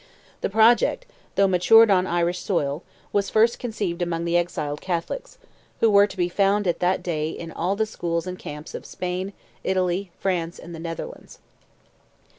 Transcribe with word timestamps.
The 0.41 0.49
project, 0.49 1.05
though 1.35 1.47
matured 1.47 1.91
on 1.91 2.07
Irish 2.07 2.39
soil, 2.39 2.81
was 3.13 3.29
first 3.29 3.59
conceived 3.59 4.01
among 4.01 4.25
the 4.25 4.35
exiled 4.35 4.81
Catholics, 4.81 5.37
who 5.79 5.91
were 5.91 6.07
to 6.07 6.17
be 6.17 6.27
found 6.27 6.65
at 6.65 6.79
that 6.79 7.03
day 7.03 7.29
in 7.29 7.51
all 7.51 7.75
the 7.75 7.85
schools 7.85 8.25
and 8.25 8.39
camps 8.39 8.73
of 8.73 8.87
Spain, 8.87 9.31
Italy, 9.63 10.09
France 10.19 10.57
and 10.57 10.73
the 10.73 10.79
Netherlands. 10.79 11.37